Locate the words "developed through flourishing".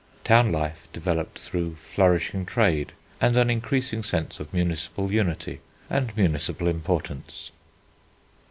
0.91-2.43